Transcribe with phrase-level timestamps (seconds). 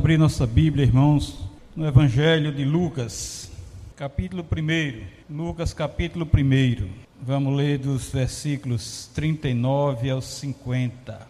[0.00, 3.52] abrir nossa Bíblia, irmãos, no Evangelho de Lucas,
[3.94, 5.02] capítulo 1.
[5.28, 6.88] Lucas, capítulo 1.
[7.20, 11.28] Vamos ler dos versículos 39 aos 50.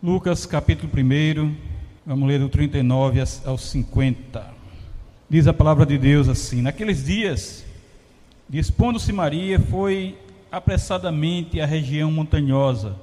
[0.00, 1.56] Lucas, capítulo 1.
[2.06, 4.54] Vamos ler do 39 aos 50.
[5.28, 7.66] Diz a palavra de Deus assim: Naqueles dias,
[8.48, 10.16] dispondo-se Maria, foi
[10.52, 12.94] apressadamente à região montanhosa,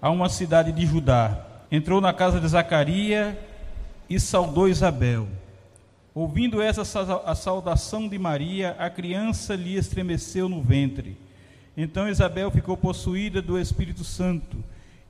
[0.00, 3.34] a uma cidade de Judá entrou na casa de Zacarias
[4.08, 5.28] e saudou Isabel.
[6.14, 6.82] Ouvindo essa
[7.24, 11.16] a saudação de Maria, a criança lhe estremeceu no ventre.
[11.76, 14.56] Então Isabel ficou possuída do Espírito Santo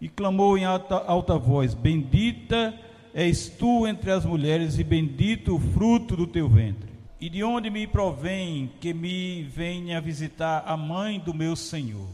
[0.01, 2.75] e clamou em alta, alta voz: Bendita
[3.15, 6.91] és tu entre as mulheres, e bendito o fruto do teu ventre.
[7.21, 12.07] E de onde me provém que me venha visitar a mãe do meu Senhor?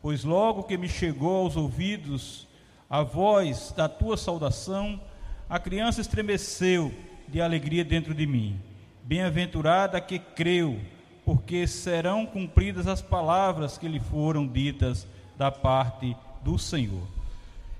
[0.00, 2.46] Pois logo que me chegou aos ouvidos
[2.88, 5.00] a voz da tua saudação,
[5.48, 6.92] a criança estremeceu
[7.28, 8.60] de alegria dentro de mim.
[9.02, 10.78] Bem-aventurada que creu,
[11.24, 17.06] porque serão cumpridas as palavras que lhe foram ditas da parte do Senhor.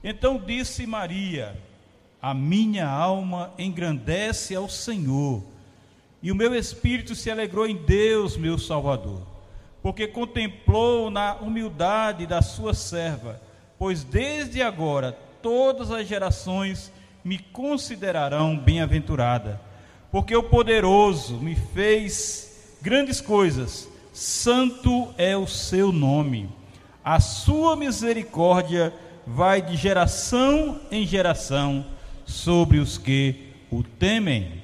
[0.03, 1.57] Então disse Maria:
[2.21, 5.43] A minha alma engrandece ao Senhor,
[6.23, 9.23] e o meu espírito se alegrou em Deus, meu Salvador,
[9.83, 13.41] porque contemplou na humildade da sua serva
[13.79, 16.93] pois desde agora todas as gerações
[17.27, 19.61] me considerarão bem-aventurada,
[20.13, 26.49] porque o poderoso me fez grandes coisas, santo é o seu nome.
[27.05, 28.95] A sua misericórdia
[29.27, 31.85] vai de geração em geração
[32.25, 34.63] sobre os que o temem.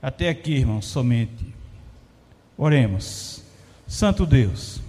[0.00, 1.54] Até aqui, irmãos, somente.
[2.56, 3.44] Oremos.
[3.86, 4.80] Santo Deus,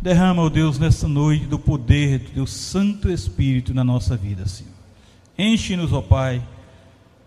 [0.00, 4.46] Derrama, ó oh Deus, nessa noite do poder do teu Santo Espírito na nossa vida,
[4.46, 4.72] Senhor.
[5.36, 6.42] Enche-nos, ó oh Pai,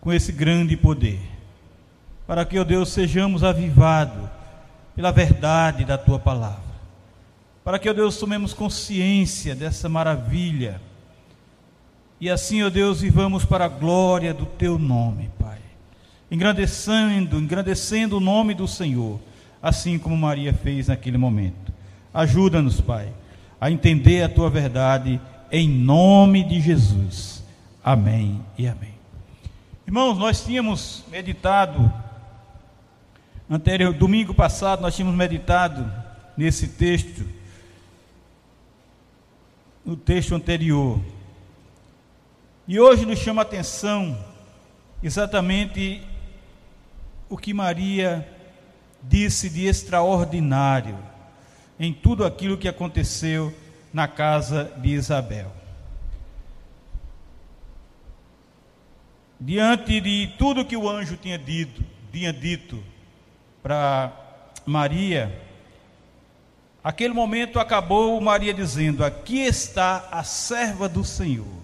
[0.02, 1.20] com esse grande poder,
[2.26, 4.28] para que, ó oh Deus, sejamos avivados
[4.96, 6.74] pela verdade da tua palavra.
[7.64, 10.82] Para que, ó Deus, tomemos consciência dessa maravilha.
[12.20, 15.60] E assim, ó Deus, vivamos para a glória do teu nome, Pai.
[16.32, 19.20] Engrandecendo, engrandecendo o nome do Senhor,
[19.62, 21.63] assim como Maria fez naquele momento.
[22.14, 23.12] Ajuda-nos, Pai,
[23.60, 25.20] a entender a tua verdade
[25.52, 27.44] em nome de Jesus.
[27.84, 28.94] Amém e amém.
[29.86, 31.92] Irmãos, nós tínhamos meditado
[33.50, 35.86] anterior domingo passado nós tínhamos meditado
[36.36, 37.24] nesse texto
[39.86, 41.00] no texto anterior.
[42.68, 44.18] E hoje nos chama a atenção
[45.04, 46.02] exatamente
[47.30, 48.28] o que Maria
[49.04, 50.98] disse de extraordinário
[51.80, 53.54] em tudo aquilo que aconteceu
[53.94, 55.52] na casa de Isabel.
[59.40, 62.82] Diante de tudo que o anjo tinha dito, tinha dito
[63.62, 64.12] para
[64.66, 65.42] Maria,
[66.84, 71.64] aquele momento acabou Maria dizendo: Aqui está a serva do Senhor,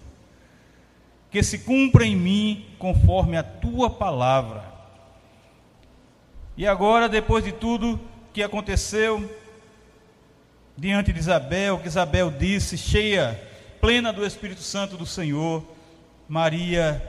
[1.31, 4.65] que se cumpra em mim conforme a tua palavra.
[6.57, 7.97] E agora, depois de tudo
[8.33, 9.29] que aconteceu,
[10.79, 13.40] diante de Isabel, que Isabel disse, cheia,
[13.81, 15.63] plena do Espírito Santo do Senhor,
[16.28, 17.03] Maria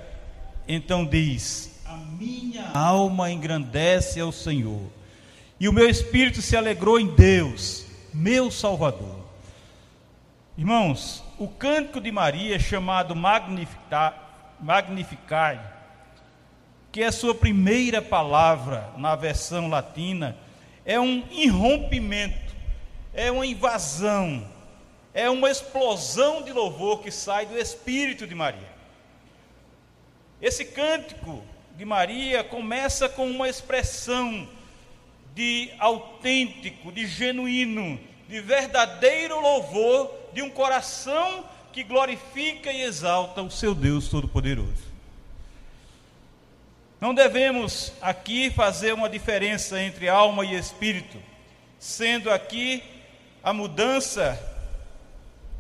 [0.67, 4.83] então diz: A minha alma engrandece ao Senhor,
[5.59, 9.21] e o meu espírito se alegrou em Deus, meu Salvador.
[10.59, 15.79] Irmãos, o cântico de Maria, chamado Magnificar, Magnificar
[16.93, 20.37] que é sua primeira palavra na versão latina,
[20.85, 22.50] é um irrompimento
[23.13, 24.47] é uma invasão,
[25.13, 28.71] é uma explosão de louvor que sai do espírito de Maria.
[30.41, 31.43] Esse cântico
[31.77, 34.49] de Maria começa com uma expressão
[35.35, 43.51] de autêntico, de genuíno, de verdadeiro louvor de um coração que glorifica e exalta o
[43.51, 44.91] seu Deus Todo-Poderoso.
[47.01, 51.17] Não devemos aqui fazer uma diferença entre alma e espírito,
[51.79, 52.83] sendo aqui
[53.43, 54.39] a mudança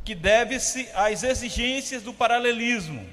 [0.05, 3.07] que deve-se às exigências do paralelismo,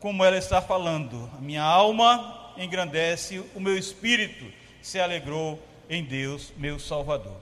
[0.00, 1.30] como ela está falando.
[1.36, 4.44] A minha alma engrandece, o meu espírito
[4.80, 7.40] se alegrou em Deus, meu Salvador.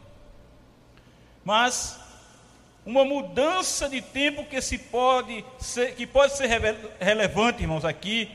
[1.44, 1.98] Mas
[2.86, 6.48] uma mudança de tempo que se pode ser, que pode ser
[7.00, 8.30] relevante, irmãos, aqui,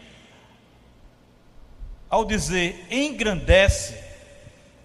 [2.10, 4.00] ao dizer engrandece,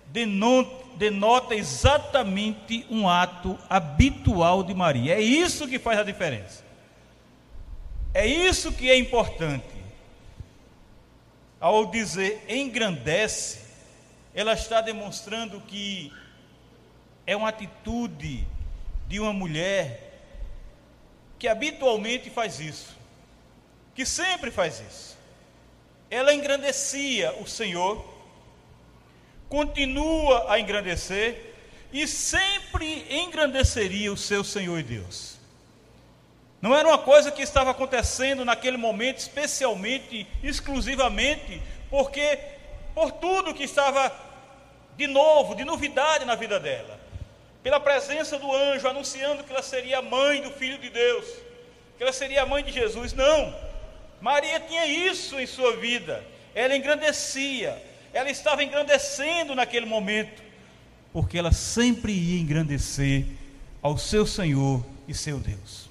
[0.07, 5.15] denota denota exatamente um ato habitual de Maria.
[5.15, 6.65] É isso que faz a diferença.
[8.13, 9.75] É isso que é importante.
[11.61, 13.61] Ao dizer engrandece,
[14.35, 16.13] ela está demonstrando que
[17.27, 18.47] é uma atitude
[19.09, 20.05] de uma mulher
[21.39, 22.97] que habitualmente faz isso,
[23.95, 25.19] que sempre faz isso.
[26.11, 28.14] Ela engrandecia o Senhor,
[29.55, 31.55] continua a engrandecer
[31.93, 35.39] e sempre engrandeceria o seu Senhor e Deus.
[36.61, 42.37] Não era uma coisa que estava acontecendo naquele momento, especialmente, exclusivamente, porque
[42.97, 44.13] por tudo que estava
[44.97, 46.99] de novo, de novidade na vida dela.
[47.63, 51.27] Pela presença do anjo anunciando que ela seria mãe do Filho de Deus,
[51.97, 53.13] que ela seria mãe de Jesus.
[53.13, 53.55] Não,
[54.21, 56.25] Maria tinha isso em sua vida,
[56.57, 57.81] ela engrandecia,
[58.15, 60.43] ela estava engrandecendo naquele momento
[61.13, 63.27] porque ela sempre ia engrandecer
[63.83, 65.91] ao seu Senhor e seu Deus.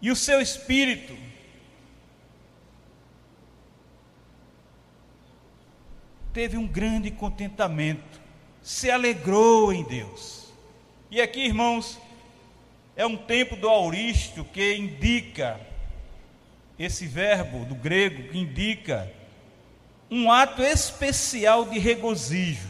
[0.00, 1.16] E o seu espírito
[6.32, 8.20] teve um grande contentamento,
[8.62, 10.52] se alegrou em Deus.
[11.10, 11.98] E aqui, irmãos,
[12.96, 15.60] é um tempo do auristo que indica
[16.78, 19.12] esse verbo do grego que indica
[20.10, 22.68] um ato especial de regozijo,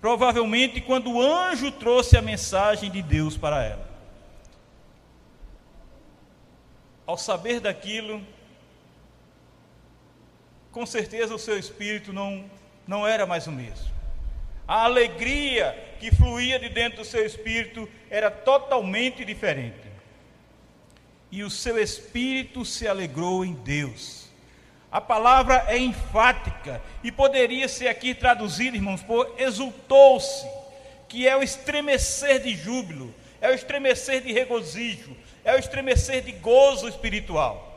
[0.00, 3.90] provavelmente quando o anjo trouxe a mensagem de Deus para ela.
[7.06, 8.24] Ao saber daquilo,
[10.70, 12.48] com certeza o seu espírito não,
[12.86, 13.90] não era mais o mesmo.
[14.66, 19.90] A alegria que fluía de dentro do seu espírito era totalmente diferente.
[21.32, 24.29] E o seu espírito se alegrou em Deus
[24.90, 30.46] a palavra é enfática e poderia ser aqui traduzida, irmãos, por exultou-se,
[31.08, 36.32] que é o estremecer de júbilo, é o estremecer de regozijo, é o estremecer de
[36.32, 37.68] gozo espiritual.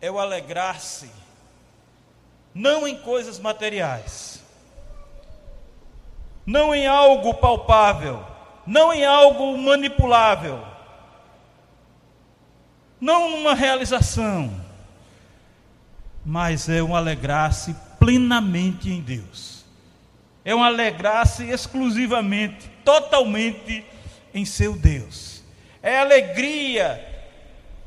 [0.00, 1.08] É o alegrar-se,
[2.52, 4.42] não em coisas materiais,
[6.44, 8.26] não em algo palpável,
[8.66, 10.71] não em algo manipulável,
[13.02, 14.64] não numa realização,
[16.24, 19.64] mas é um alegrar-se plenamente em Deus.
[20.44, 23.84] É um alegrar-se exclusivamente, totalmente
[24.32, 25.42] em seu Deus.
[25.82, 27.04] É alegria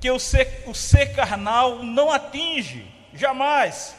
[0.01, 3.95] que o ser, o ser carnal não atinge, jamais.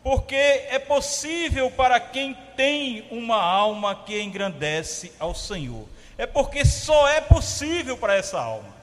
[0.00, 5.88] Porque é possível para quem tem uma alma que engrandece ao Senhor.
[6.16, 8.75] É porque só é possível para essa alma.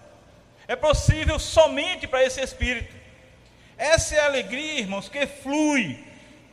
[0.68, 2.96] É possível somente para esse espírito.
[3.78, 6.00] Essa é a alegria, irmãos, que flui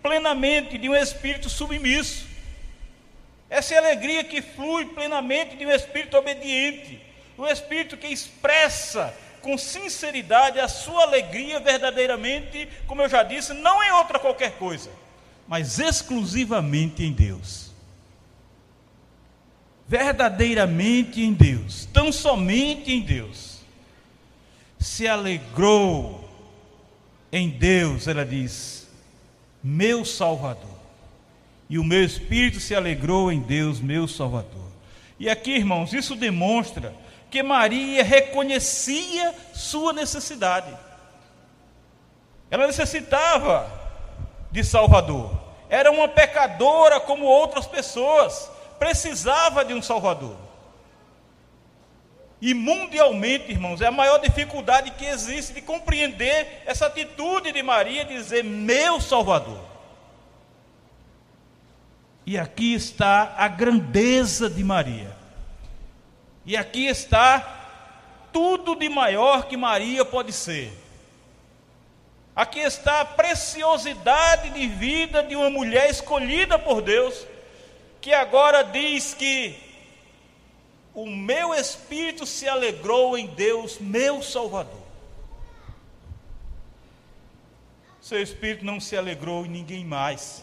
[0.03, 2.27] plenamente de um espírito submisso.
[3.49, 7.01] Essa é a alegria que flui plenamente de um espírito obediente,
[7.39, 13.83] um espírito que expressa com sinceridade a sua alegria verdadeiramente, como eu já disse, não
[13.83, 14.91] em outra qualquer coisa,
[15.49, 17.71] mas exclusivamente em Deus.
[19.89, 23.50] Verdadeiramente em Deus, tão somente em Deus
[24.81, 26.27] se alegrou
[27.31, 28.88] em Deus, ela diz,
[29.62, 30.81] meu Salvador.
[31.69, 34.71] E o meu espírito se alegrou em Deus, meu Salvador.
[35.19, 36.95] E aqui, irmãos, isso demonstra
[37.31, 40.75] que Maria reconhecia sua necessidade.
[42.50, 43.71] Ela necessitava
[44.50, 45.38] de Salvador.
[45.69, 50.50] Era uma pecadora como outras pessoas, precisava de um Salvador.
[52.40, 58.04] E mundialmente, irmãos, é a maior dificuldade que existe de compreender essa atitude de Maria
[58.04, 59.61] dizer: Meu Salvador.
[62.25, 65.14] E aqui está a grandeza de Maria.
[66.47, 67.59] E aqui está
[68.32, 70.73] tudo de maior que Maria pode ser.
[72.35, 77.26] Aqui está a preciosidade de vida de uma mulher escolhida por Deus,
[78.00, 79.70] que agora diz que
[80.94, 84.80] o meu espírito se alegrou em Deus, meu Salvador.
[88.00, 90.42] Seu espírito não se alegrou em ninguém mais.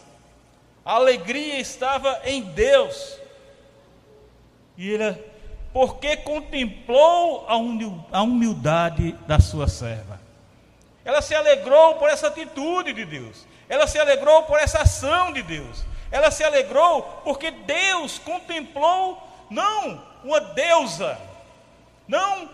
[0.86, 3.20] A alegria estava em Deus.
[4.78, 5.22] E ele,
[5.74, 7.46] porque contemplou
[8.12, 10.22] a humildade da sua serva.
[11.04, 13.46] Ela se alegrou por essa atitude de Deus.
[13.68, 15.84] Ela se alegrou por essa ação de Deus.
[16.10, 21.20] Ela se alegrou porque Deus contemplou não uma deusa,
[22.08, 22.50] não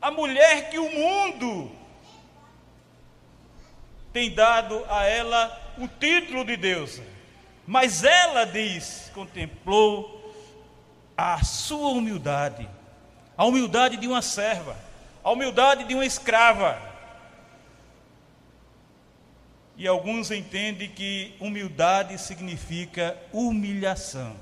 [0.00, 1.70] a mulher que o mundo
[4.12, 7.02] tem dado a ela o título de deusa,
[7.66, 10.34] mas ela diz, contemplou
[11.16, 12.68] a sua humildade,
[13.36, 14.76] a humildade de uma serva,
[15.22, 16.90] a humildade de uma escrava.
[19.76, 24.36] E alguns entendem que humildade significa humilhação.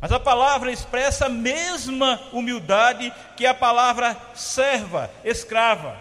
[0.00, 5.96] Mas a palavra expressa a mesma humildade que a palavra serva, escrava.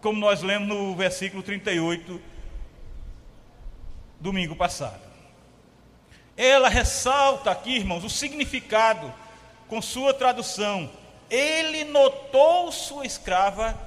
[0.00, 2.20] Como nós lemos no versículo 38,
[4.18, 5.00] domingo passado.
[6.36, 9.12] Ela ressalta aqui, irmãos, o significado
[9.68, 10.90] com sua tradução.
[11.28, 13.78] Ele notou sua escrava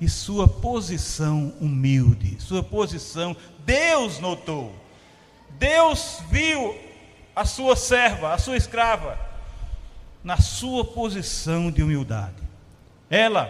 [0.00, 4.74] e sua posição humilde, sua posição, Deus notou.
[5.50, 6.87] Deus viu
[7.38, 9.16] a sua serva, a sua escrava,
[10.24, 12.42] na sua posição de humildade.
[13.08, 13.48] Ela,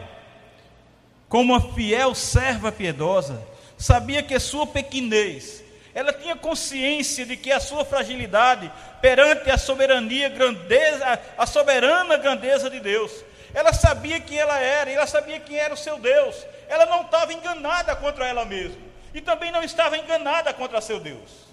[1.26, 3.42] como uma fiel serva piedosa,
[3.78, 5.64] sabia que sua pequenez,
[5.94, 12.68] ela tinha consciência de que a sua fragilidade perante a soberania, grandeza, a soberana grandeza
[12.68, 13.10] de Deus.
[13.54, 16.36] Ela sabia quem ela era, ela sabia quem era o seu Deus.
[16.68, 18.82] Ela não estava enganada contra ela mesma
[19.14, 21.47] e também não estava enganada contra seu Deus.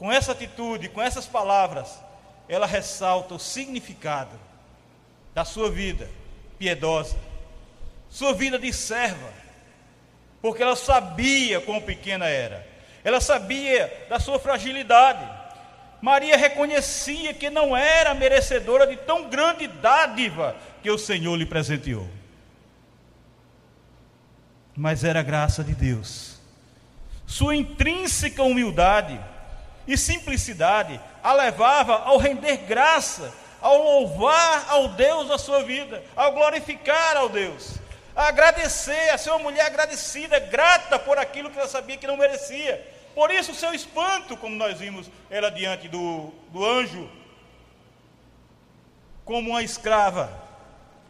[0.00, 2.02] Com essa atitude, com essas palavras,
[2.48, 4.34] ela ressalta o significado
[5.34, 6.08] da sua vida
[6.58, 7.18] piedosa,
[8.08, 9.30] sua vida de serva,
[10.40, 12.66] porque ela sabia quão pequena era,
[13.04, 15.28] ela sabia da sua fragilidade.
[16.00, 22.08] Maria reconhecia que não era merecedora de tão grande dádiva que o Senhor lhe presenteou.
[24.74, 26.40] Mas era graça de Deus.
[27.26, 29.28] Sua intrínseca humildade
[29.86, 36.32] e simplicidade a levava ao render graça, ao louvar ao Deus da sua vida, ao
[36.32, 37.74] glorificar ao Deus,
[38.14, 42.16] a agradecer, a ser uma mulher agradecida, grata por aquilo que ela sabia que não
[42.16, 42.86] merecia.
[43.14, 47.08] Por isso, o seu espanto, como nós vimos ela diante do, do anjo,
[49.24, 50.30] como uma escrava,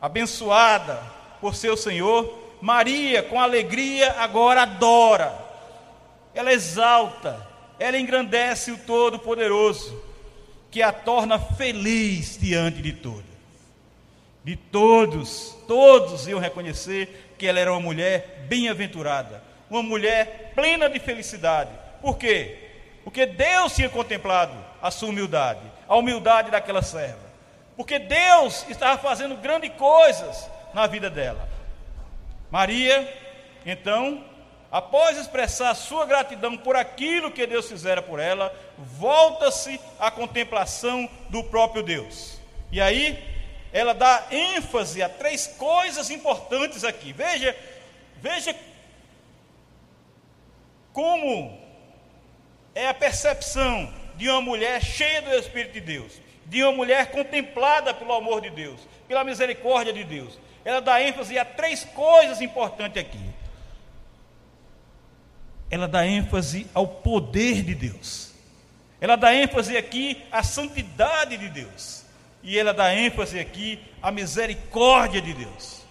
[0.01, 1.01] abençoada
[1.41, 5.35] por seu Senhor, Maria, com alegria, agora adora,
[6.35, 7.50] ela exalta,
[7.81, 9.99] ela engrandece o Todo-Poderoso,
[10.71, 13.25] que a torna feliz diante de todos.
[14.45, 21.01] De todos, todos iam reconhecer que ela era uma mulher bem-aventurada, uma mulher plena de
[21.01, 21.71] felicidade.
[22.03, 22.69] Por quê?
[23.03, 27.31] Porque Deus tinha contemplado a sua humildade, a humildade daquela serva.
[27.77, 31.49] Porque Deus estava fazendo grandes coisas na vida dela.
[32.51, 33.11] Maria,
[33.65, 34.23] então,
[34.71, 41.43] após expressar sua gratidão por aquilo que Deus fizera por ela, volta-se à contemplação do
[41.45, 42.39] próprio Deus.
[42.71, 43.19] E aí,
[43.73, 47.13] ela dá ênfase a três coisas importantes aqui.
[47.13, 47.57] Veja,
[48.17, 48.55] veja
[50.93, 51.59] como
[52.75, 56.13] é a percepção de uma mulher cheia do Espírito de Deus,
[56.47, 60.39] de uma mulher contemplada pelo amor de Deus, pela misericórdia de Deus.
[60.65, 63.30] Ela dá ênfase a três coisas importantes aqui
[65.71, 68.33] ela dá ênfase ao poder de Deus.
[69.01, 72.05] Ela dá ênfase aqui à santidade de Deus.
[72.43, 75.83] E ela dá ênfase aqui à misericórdia de Deus.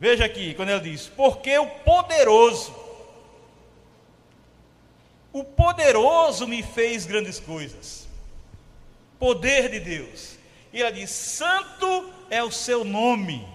[0.00, 2.74] Veja aqui, quando ela diz: Porque o poderoso,
[5.32, 8.08] o poderoso me fez grandes coisas.
[9.18, 10.36] Poder de Deus.
[10.72, 13.46] E ela diz: Santo é o seu nome.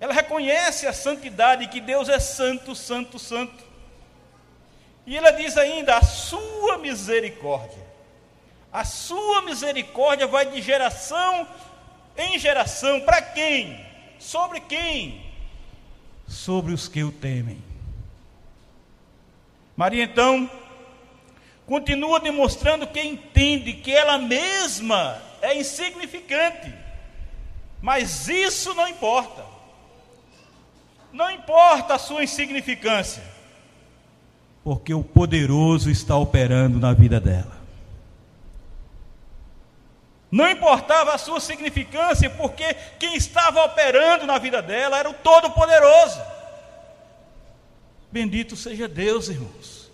[0.00, 3.71] Ela reconhece a santidade, que Deus é santo, santo, santo.
[5.06, 7.82] E ela diz ainda: a sua misericórdia.
[8.72, 11.46] A sua misericórdia vai de geração
[12.16, 13.00] em geração.
[13.00, 13.84] Para quem?
[14.18, 15.26] Sobre quem?
[16.26, 17.62] Sobre os que o temem.
[19.76, 20.50] Maria então
[21.66, 26.72] continua demonstrando que entende que ela mesma é insignificante.
[27.80, 29.44] Mas isso não importa.
[31.12, 33.22] Não importa a sua insignificância
[34.64, 37.60] porque o poderoso está operando na vida dela.
[40.30, 46.20] Não importava a sua significância, porque quem estava operando na vida dela era o Todo-Poderoso.
[48.10, 49.90] Bendito seja Deus, irmãos.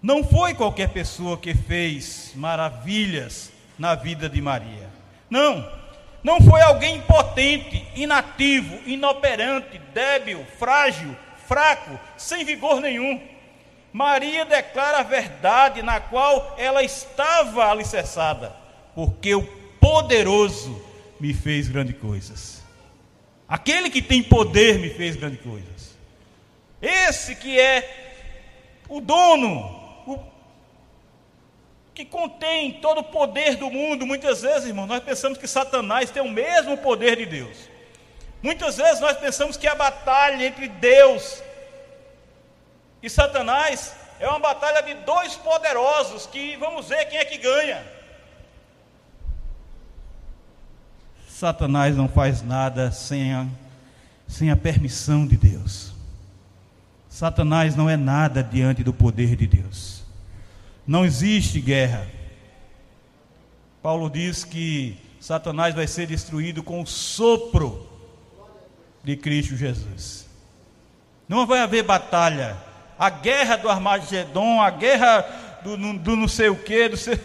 [0.00, 4.88] Não foi qualquer pessoa que fez maravilhas na vida de Maria.
[5.28, 5.68] Não,
[6.22, 11.16] não foi alguém impotente, inativo, inoperante, débil, frágil,
[11.48, 13.20] fraco, sem vigor nenhum.
[13.92, 18.54] Maria declara a verdade na qual ela estava alicerçada,
[18.94, 19.42] porque o
[19.80, 20.84] poderoso
[21.18, 22.62] me fez grandes coisas.
[23.48, 25.96] Aquele que tem poder me fez grandes coisas.
[26.80, 28.26] Esse que é
[28.88, 29.58] o dono,
[30.06, 30.18] o
[31.94, 34.06] que contém todo o poder do mundo.
[34.06, 37.56] Muitas vezes, irmão, nós pensamos que Satanás tem o mesmo poder de Deus.
[38.42, 41.42] Muitas vezes nós pensamos que a batalha entre Deus
[43.02, 47.84] e Satanás é uma batalha de dois poderosos que vamos ver quem é que ganha.
[51.28, 53.46] Satanás não faz nada sem a,
[54.26, 55.92] sem a permissão de Deus.
[57.08, 60.02] Satanás não é nada diante do poder de Deus.
[60.86, 62.06] Não existe guerra.
[63.82, 67.87] Paulo diz que Satanás vai ser destruído com o sopro
[69.08, 70.28] de Cristo Jesus.
[71.26, 72.58] Não vai haver batalha.
[72.98, 75.22] A guerra do Armagedon, a guerra
[75.64, 77.18] do, do não sei o que, sei...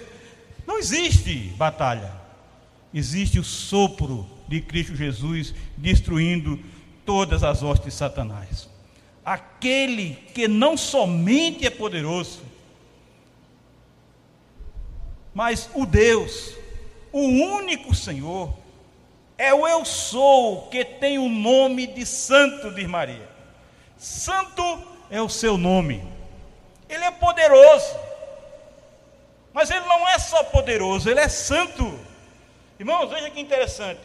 [0.65, 2.09] não existe batalha.
[2.93, 6.57] Existe o sopro de Cristo Jesus destruindo
[7.05, 8.69] todas as hostes de Satanás.
[9.25, 12.43] Aquele que não somente é poderoso,
[15.33, 16.55] mas o Deus,
[17.11, 18.62] o único Senhor,
[19.37, 23.29] é o eu sou que tem o nome de Santo de Maria.
[23.97, 24.63] Santo
[25.09, 26.03] é o seu nome.
[26.89, 27.95] Ele é poderoso.
[29.53, 31.99] Mas ele não é só poderoso, ele é santo.
[32.79, 34.01] Irmãos, veja que interessante.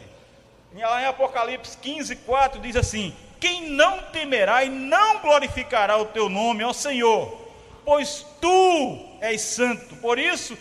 [0.73, 6.29] Lá em Apocalipse 15, 4 diz assim: Quem não temerá e não glorificará o teu
[6.29, 7.35] nome, ó Senhor,
[7.83, 9.95] pois tu és santo.
[9.95, 10.55] Por isso,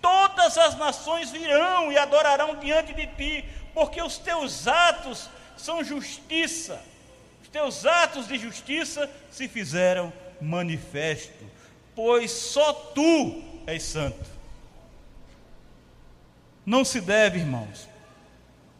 [0.00, 6.82] todas as nações virão e adorarão diante de ti, porque os teus atos são justiça,
[7.42, 11.44] os teus atos de justiça se fizeram manifesto,
[11.94, 14.30] pois só tu és santo.
[16.64, 17.88] Não se deve, irmãos,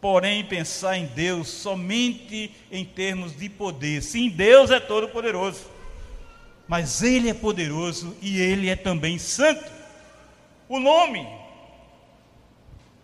[0.01, 4.03] porém pensar em Deus somente em termos de poder.
[4.03, 5.65] Sim, Deus é todo poderoso,
[6.67, 9.71] mas Ele é poderoso e Ele é também santo.
[10.69, 11.27] O nome,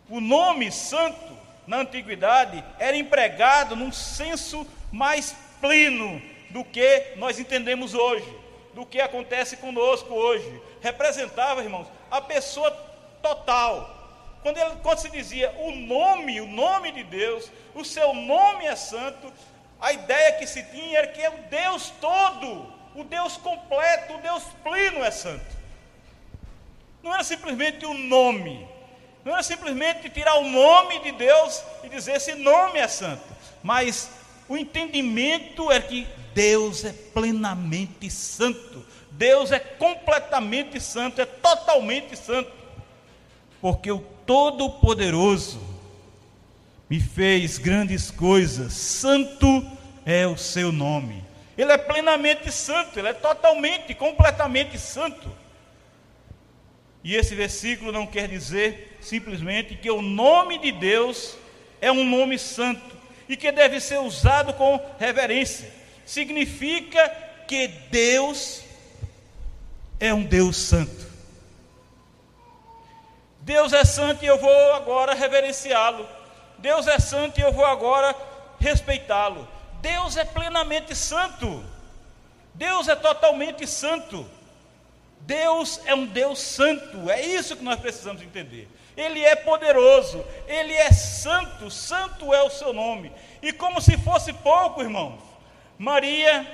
[0.09, 1.38] o nome santo
[1.69, 8.27] na antiguidade era empregado num senso mais pleno do que nós entendemos hoje,
[8.75, 10.61] do que acontece conosco hoje.
[10.81, 12.71] Representava, irmãos, a pessoa
[13.23, 13.97] total.
[14.43, 18.75] Quando, ele, quando se dizia o nome, o nome de Deus, o seu nome é
[18.75, 19.31] santo,
[19.79, 24.23] a ideia que se tinha era que é o Deus todo, o Deus completo, o
[24.23, 25.59] Deus pleno é santo.
[27.03, 28.67] Não era simplesmente o nome,
[29.29, 33.23] não é simplesmente tirar o nome de Deus e dizer esse nome é santo,
[33.63, 34.11] mas
[34.49, 42.51] o entendimento é que Deus é plenamente santo, Deus é completamente santo, é totalmente santo,
[43.61, 45.61] porque o Todo-Poderoso
[46.89, 49.71] me fez grandes coisas, santo
[50.07, 51.23] é o seu nome.
[51.57, 55.31] Ele é plenamente santo, ele é totalmente, completamente santo.
[57.03, 61.37] E esse versículo não quer dizer simplesmente que o nome de Deus
[61.81, 62.97] é um nome santo
[63.29, 65.73] e que deve ser usado com reverência.
[66.05, 67.09] Significa
[67.47, 68.63] que Deus
[70.01, 71.07] é um Deus santo.
[73.41, 76.07] Deus é santo e eu vou agora reverenciá-lo.
[76.59, 78.15] Deus é santo e eu vou agora
[78.59, 79.47] respeitá-lo.
[79.81, 81.65] Deus é plenamente santo.
[82.55, 84.29] Deus é totalmente santo.
[85.29, 88.67] Deus é um Deus santo, é isso que nós precisamos entender.
[88.97, 93.13] Ele é poderoso, ele é santo, santo é o seu nome.
[93.43, 95.21] E como se fosse pouco, irmãos,
[95.77, 96.51] Maria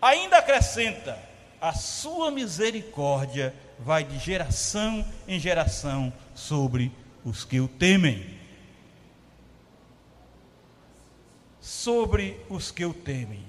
[0.00, 1.18] ainda acrescenta:
[1.60, 6.90] a sua misericórdia vai de geração em geração sobre
[7.22, 8.40] os que o temem.
[11.60, 13.44] Sobre os que o temem,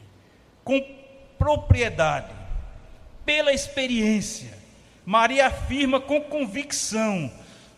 [0.62, 0.82] com
[1.38, 2.45] propriedade
[3.26, 4.54] pela experiência,
[5.06, 7.32] Maria afirma com convicção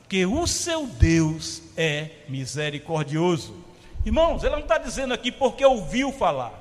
[0.08, 3.66] que o seu Deus é misericordioso.
[4.06, 6.54] Irmãos, ela não está dizendo aqui porque ouviu falar,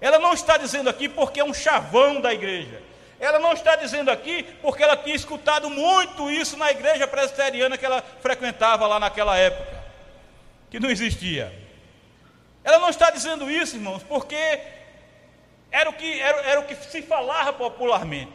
[0.00, 2.82] ela não está dizendo aqui porque é um chavão da igreja,
[3.18, 7.86] ela não está dizendo aqui porque ela tinha escutado muito isso na igreja presbiteriana que
[7.86, 9.82] ela frequentava lá naquela época,
[10.70, 11.52] que não existia.
[12.64, 14.60] Ela não está dizendo isso, irmãos, porque
[15.72, 18.30] era o que, era, era o que se falava popularmente.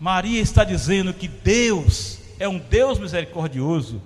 [0.00, 4.02] Maria está dizendo que Deus é um Deus misericordioso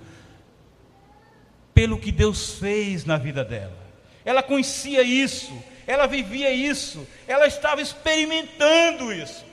[1.72, 3.78] pelo que Deus fez na vida dela.
[4.24, 5.52] Ela conhecia isso,
[5.86, 9.46] ela vivia isso, ela estava experimentando isso.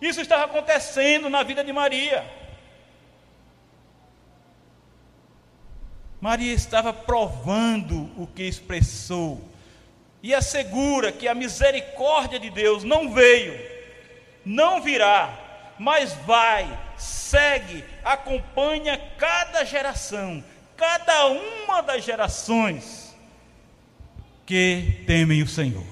[0.00, 2.24] Isso estava acontecendo na vida de Maria.
[6.20, 9.42] Maria estava provando o que expressou
[10.22, 13.58] e assegura que a misericórdia de Deus não veio,
[14.44, 20.42] não virá, mas vai segue, acompanha cada geração,
[20.76, 23.14] cada uma das gerações
[24.44, 25.84] que temem o Senhor.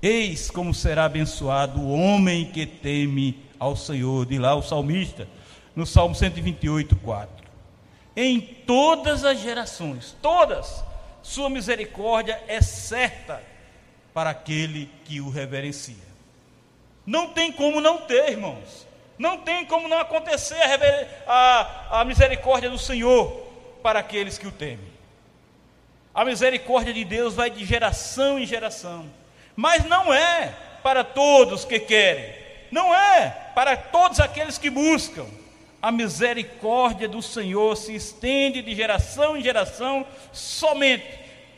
[0.00, 5.28] Eis como será abençoado o homem que teme ao Senhor, de lá o salmista,
[5.74, 7.46] no Salmo 128, 4.
[8.14, 10.84] Em todas as gerações, todas,
[11.22, 13.42] sua misericórdia é certa
[14.12, 16.12] para aquele que o reverencia.
[17.06, 18.86] Não tem como não ter, irmãos.
[19.18, 20.60] Não tem como não acontecer
[21.26, 23.30] a, a, a misericórdia do Senhor
[23.82, 24.92] para aqueles que o temem.
[26.14, 29.08] A misericórdia de Deus vai de geração em geração,
[29.56, 32.34] mas não é para todos que querem,
[32.70, 35.26] não é para todos aqueles que buscam.
[35.82, 41.04] A misericórdia do Senhor se estende de geração em geração, somente,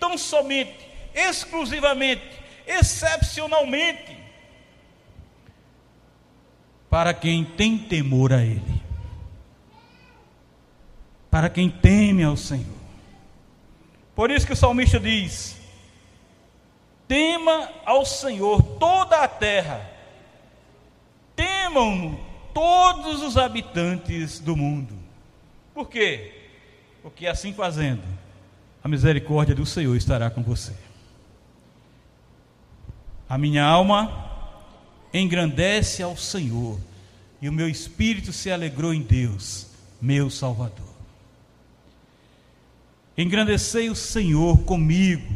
[0.01, 2.23] tão somente, exclusivamente,
[2.67, 4.17] excepcionalmente,
[6.89, 8.83] para quem tem temor a Ele,
[11.31, 12.65] para quem teme ao Senhor.
[14.15, 15.61] Por isso que o salmista diz:
[17.07, 19.87] tema ao Senhor toda a terra,
[21.37, 22.19] temam
[22.55, 24.95] todos os habitantes do mundo.
[25.75, 26.33] Por quê?
[27.03, 28.03] Porque assim fazendo,
[28.83, 30.73] a misericórdia do Senhor estará com você.
[33.29, 34.31] A minha alma
[35.12, 36.79] engrandece ao Senhor,
[37.43, 39.67] e o meu espírito se alegrou em Deus,
[40.01, 40.95] meu Salvador.
[43.17, 45.33] Engrandecei o Senhor comigo,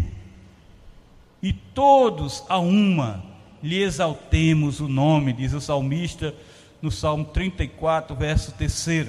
[1.42, 3.24] e todos a uma
[3.62, 6.34] lhe exaltemos o nome, diz o salmista
[6.80, 9.08] no Salmo 34, verso 3.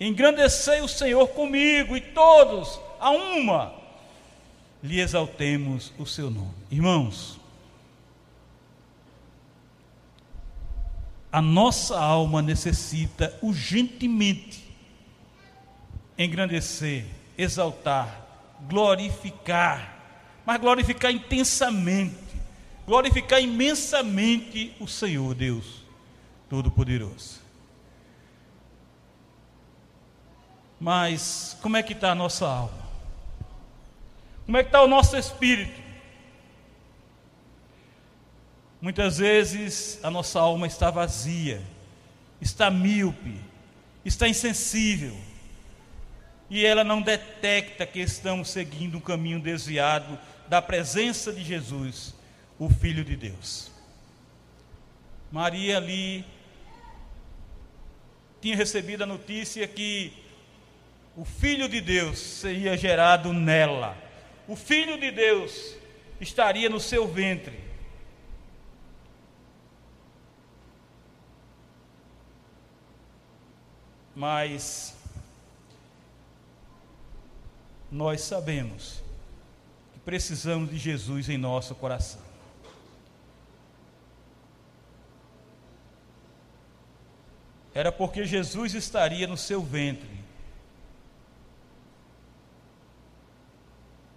[0.00, 3.74] Engrandecei o Senhor comigo, e todos a uma
[4.82, 6.54] lhe exaltemos o seu nome.
[6.70, 7.40] Irmãos,
[11.32, 14.64] a nossa alma necessita urgentemente
[16.16, 17.04] engrandecer,
[17.36, 18.26] exaltar,
[18.68, 19.96] glorificar,
[20.46, 22.16] mas glorificar intensamente,
[22.86, 25.77] glorificar imensamente o Senhor Deus
[26.48, 27.40] Todo-Poderoso.
[30.80, 32.88] Mas como é que está a nossa alma?
[34.46, 35.88] Como é que está o nosso espírito?
[38.80, 41.60] Muitas vezes a nossa alma está vazia,
[42.40, 43.40] está míope,
[44.04, 45.16] está insensível,
[46.48, 52.14] e ela não detecta que estamos seguindo um caminho desviado da presença de Jesus,
[52.58, 53.70] o Filho de Deus.
[55.30, 56.24] Maria ali
[58.40, 60.12] tinha recebido a notícia que
[61.16, 63.96] o Filho de Deus seria gerado nela,
[64.46, 65.74] o Filho de Deus
[66.20, 67.68] estaria no seu ventre.
[74.18, 74.96] mas
[77.88, 79.00] nós sabemos
[79.92, 82.27] que precisamos de Jesus em nosso coração.
[87.78, 90.10] Era porque Jesus estaria no seu ventre,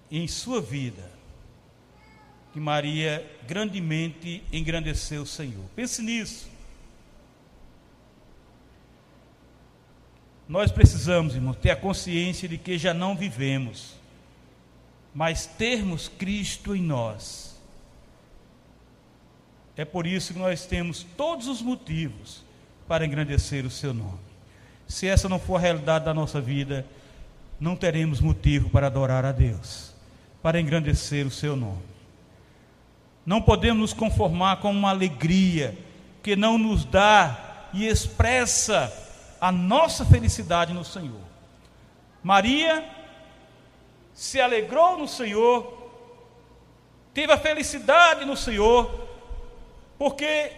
[0.09, 1.07] em sua vida,
[2.51, 5.63] que Maria grandemente engrandeceu o Senhor.
[5.75, 6.49] Pense nisso.
[10.49, 13.93] Nós precisamos, irmão, ter a consciência de que já não vivemos,
[15.13, 17.61] mas termos Cristo em nós.
[19.77, 22.49] É por isso que nós temos todos os motivos
[22.91, 24.19] para engrandecer o seu nome.
[24.85, 26.85] Se essa não for a realidade da nossa vida,
[27.57, 29.95] não teremos motivo para adorar a Deus,
[30.43, 31.81] para engrandecer o seu nome.
[33.25, 35.77] Não podemos nos conformar com uma alegria
[36.21, 38.91] que não nos dá e expressa
[39.39, 41.21] a nossa felicidade no Senhor.
[42.21, 42.83] Maria
[44.13, 45.93] se alegrou no Senhor,
[47.13, 49.07] teve a felicidade no Senhor,
[49.97, 50.51] porque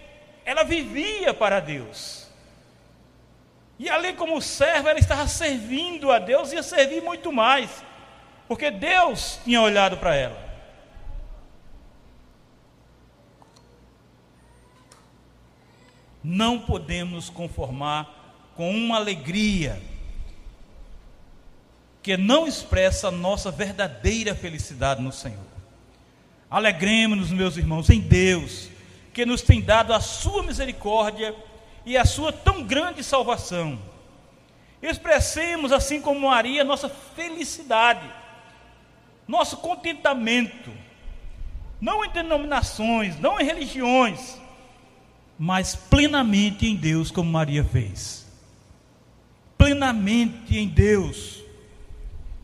[0.43, 2.22] ela vivia para Deus.
[3.83, 7.83] E ali, como serva, ela estava servindo a Deus e ia servir muito mais,
[8.47, 10.41] porque Deus tinha olhado para ela.
[16.23, 19.81] Não podemos nos conformar com uma alegria
[22.01, 25.43] que não expressa a nossa verdadeira felicidade no Senhor.
[26.49, 28.69] Alegremos-nos, meus irmãos, em Deus,
[29.13, 31.35] que nos tem dado a sua misericórdia
[31.85, 33.79] e a sua tão grande salvação.
[34.81, 38.09] Expressemos, assim como Maria, nossa felicidade,
[39.27, 40.71] nosso contentamento,
[41.79, 44.37] não em denominações, não em religiões,
[45.37, 48.25] mas plenamente em Deus, como Maria fez.
[49.57, 51.41] Plenamente em Deus.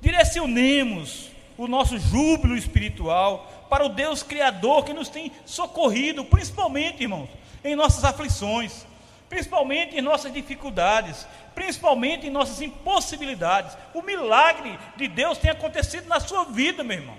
[0.02, 7.30] Direcionemos o nosso júbilo espiritual para o Deus Criador que nos tem socorrido, principalmente, irmãos,
[7.64, 8.86] em nossas aflições,
[9.30, 13.78] principalmente em nossas dificuldades, principalmente em nossas impossibilidades.
[13.94, 17.18] O milagre de Deus tem acontecido na sua vida, meu irmão.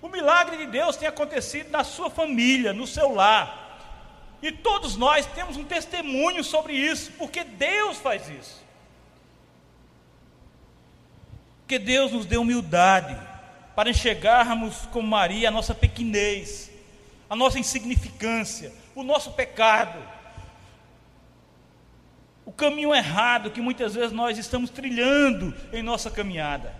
[0.00, 3.60] O milagre de Deus tem acontecido na sua família, no seu lar.
[4.42, 8.64] E todos nós temos um testemunho sobre isso, porque Deus faz isso.
[11.60, 13.16] Porque Deus nos deu humildade
[13.76, 16.70] para enxergarmos como Maria a nossa pequenez,
[17.28, 20.02] a nossa insignificância, o nosso pecado,
[22.50, 26.74] o caminho errado que muitas vezes nós estamos trilhando em nossa caminhada.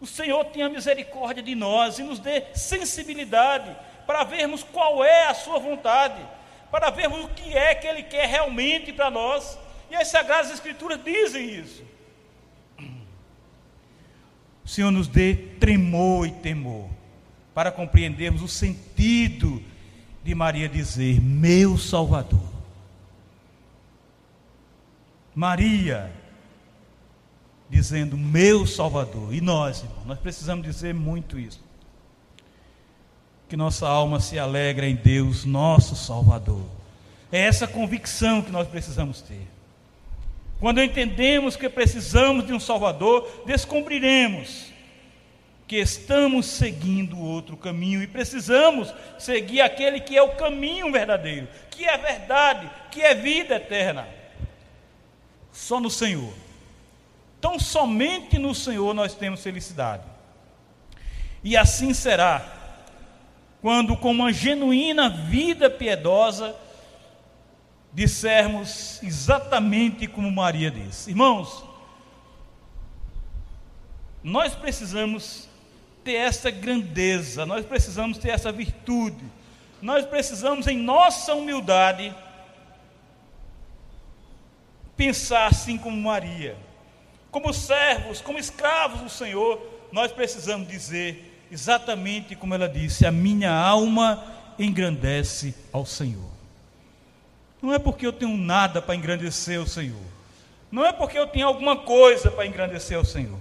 [0.00, 3.76] O Senhor tenha misericórdia de nós e nos dê sensibilidade
[4.08, 6.20] para vermos qual é a Sua vontade,
[6.68, 9.56] para vermos o que é que Ele quer realmente para nós.
[9.88, 11.84] E as Sagradas Escrituras dizem isso.
[14.64, 16.90] O Senhor nos dê tremor e temor,
[17.54, 19.62] para compreendermos o sentido
[20.24, 22.59] de Maria dizer: Meu Salvador.
[25.34, 26.12] Maria
[27.68, 29.32] dizendo: Meu Salvador.
[29.32, 31.62] E nós, irmão, nós precisamos dizer muito isso.
[33.48, 36.64] Que nossa alma se alegra em Deus, nosso Salvador.
[37.32, 39.46] É essa convicção que nós precisamos ter.
[40.58, 44.70] Quando entendemos que precisamos de um Salvador, descobriremos
[45.66, 51.84] que estamos seguindo outro caminho e precisamos seguir aquele que é o caminho verdadeiro, que
[51.84, 54.19] é verdade, que é vida eterna.
[55.52, 56.32] Só no Senhor.
[57.38, 60.04] Então, somente no Senhor nós temos felicidade.
[61.42, 62.44] E assim será,
[63.62, 66.54] quando, com uma genuína vida piedosa,
[67.92, 71.64] dissermos exatamente como Maria disse: Irmãos,
[74.22, 75.48] nós precisamos
[76.04, 79.24] ter essa grandeza, nós precisamos ter essa virtude,
[79.80, 82.14] nós precisamos, em nossa humildade,
[85.00, 86.54] pensar assim como Maria.
[87.30, 89.58] Como servos, como escravos do Senhor,
[89.90, 94.22] nós precisamos dizer exatamente como ela disse: a minha alma
[94.58, 96.28] engrandece ao Senhor.
[97.62, 100.04] Não é porque eu tenho nada para engrandecer o Senhor,
[100.70, 103.38] não é porque eu tenho alguma coisa para engrandecer o Senhor,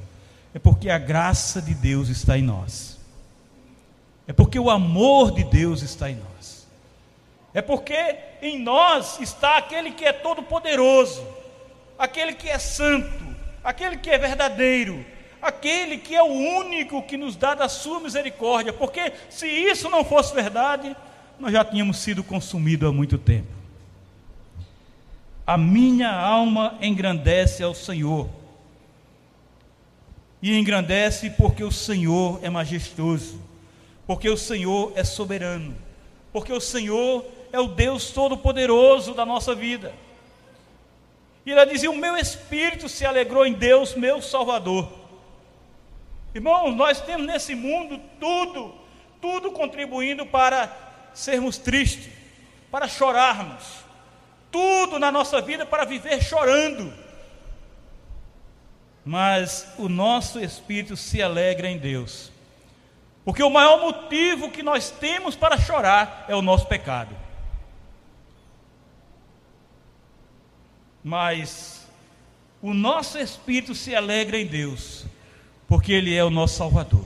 [0.54, 2.98] é porque a graça de Deus está em nós,
[4.26, 6.68] é porque o amor de Deus está em nós,
[7.54, 11.39] é porque em nós está aquele que é todo-poderoso,
[12.00, 15.06] aquele que é santo, aquele que é verdadeiro,
[15.42, 20.06] aquele que é o único que nos dá da sua misericórdia, porque se isso não
[20.06, 20.96] fosse verdade,
[21.38, 23.48] nós já tínhamos sido consumidos há muito tempo.
[25.46, 28.30] A minha alma engrandece ao Senhor,
[30.42, 33.42] e engrandece porque o Senhor é majestoso,
[34.08, 35.76] porque o Senhor é soberano,
[36.32, 39.92] porque o Senhor é o Deus todo-poderoso da nossa vida.
[41.50, 44.88] E ela dizia: O meu espírito se alegrou em Deus, meu Salvador.
[46.32, 48.76] Irmãos, nós temos nesse mundo tudo,
[49.20, 50.72] tudo contribuindo para
[51.12, 52.14] sermos tristes,
[52.70, 53.64] para chorarmos,
[54.52, 56.94] tudo na nossa vida para viver chorando.
[59.04, 62.32] Mas o nosso espírito se alegra em Deus,
[63.26, 67.29] porque o maior motivo que nós temos para chorar é o nosso pecado.
[71.04, 71.88] Mas
[72.62, 75.06] o nosso espírito se alegra em Deus,
[75.68, 77.06] porque Ele é o nosso Salvador,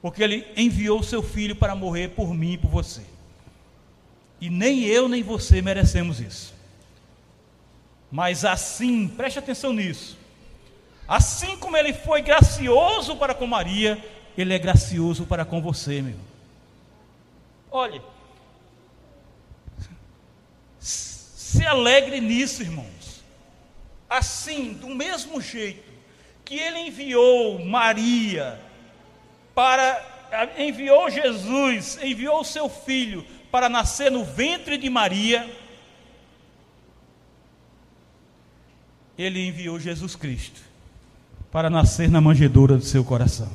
[0.00, 3.02] porque Ele enviou o seu Filho para morrer por mim e por você,
[4.40, 6.54] e nem eu nem você merecemos isso,
[8.10, 10.16] mas assim, preste atenção nisso,
[11.06, 14.02] assim como Ele foi gracioso para com Maria,
[14.38, 16.16] Ele é gracioso para com você, meu.
[17.70, 18.00] Olhe,
[21.54, 23.22] Se alegre nisso, irmãos.
[24.10, 25.92] Assim, do mesmo jeito
[26.44, 28.60] que ele enviou Maria
[29.54, 30.12] para
[30.58, 35.48] enviou Jesus, enviou o seu filho para nascer no ventre de Maria,
[39.16, 40.60] ele enviou Jesus Cristo
[41.52, 43.50] para nascer na manjedoura do seu coração.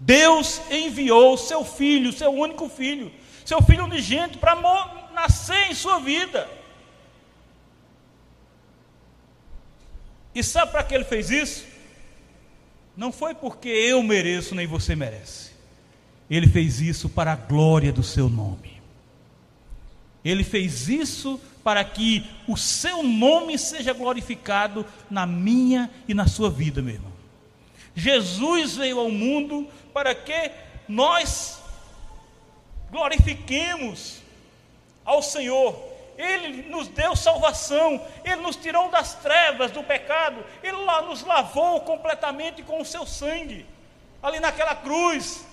[0.00, 3.12] Deus enviou seu filho, seu único filho,
[3.44, 4.56] seu filho unigênito para
[5.14, 6.48] nascer em sua vida.
[10.34, 11.64] E sabe para que ele fez isso?
[12.96, 15.52] Não foi porque eu mereço nem você merece.
[16.28, 18.82] Ele fez isso para a glória do seu nome.
[20.24, 26.50] Ele fez isso para que o seu nome seja glorificado na minha e na sua
[26.50, 27.12] vida, meu irmão.
[27.94, 30.50] Jesus veio ao mundo para que
[30.88, 31.60] nós
[32.90, 34.23] glorifiquemos
[35.04, 35.94] ao Senhor.
[36.16, 42.62] Ele nos deu salvação, Ele nos tirou das trevas, do pecado, Ele nos lavou completamente
[42.62, 43.66] com o seu sangue,
[44.22, 45.44] ali naquela cruz.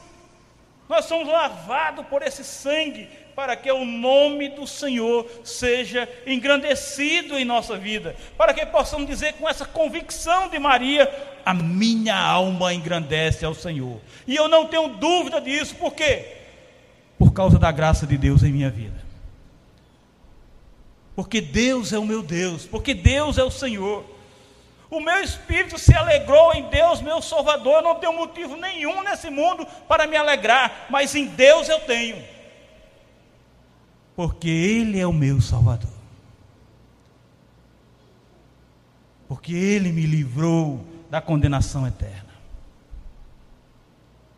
[0.87, 7.45] Nós somos lavados por esse sangue, para que o nome do Senhor seja engrandecido em
[7.45, 11.09] nossa vida, para que possamos dizer com essa convicção de Maria:
[11.45, 13.99] a minha alma engrandece ao Senhor.
[14.27, 16.35] E eu não tenho dúvida disso, por quê?
[17.17, 19.10] Por causa da graça de Deus em minha vida.
[21.15, 24.05] Porque Deus é o meu Deus, porque Deus é o Senhor.
[24.89, 27.75] O meu espírito se alegrou em Deus, meu Salvador.
[27.75, 32.21] Eu não tenho motivo nenhum nesse mundo para me alegrar, mas em Deus eu tenho
[34.15, 35.89] porque Ele é o meu Salvador.
[39.27, 42.29] Porque Ele me livrou da condenação eterna.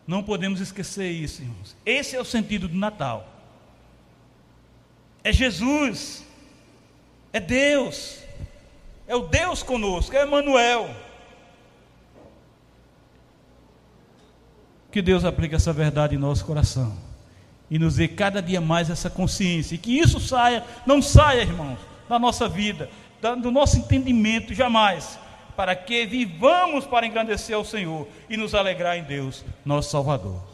[0.05, 1.75] Não podemos esquecer isso, irmãos.
[1.85, 3.27] Esse é o sentido do Natal.
[5.23, 6.25] É Jesus,
[7.33, 8.19] é Deus,
[9.07, 10.89] é o Deus conosco, é Emmanuel.
[14.91, 16.95] Que Deus aplique essa verdade em nosso coração
[17.69, 19.73] e nos dê cada dia mais essa consciência.
[19.73, 22.87] E que isso saia, não saia, irmãos, da nossa vida,
[23.41, 25.17] do nosso entendimento, jamais.
[25.55, 30.52] Para que vivamos para engrandecer ao Senhor e nos alegrar em Deus, nosso Salvador.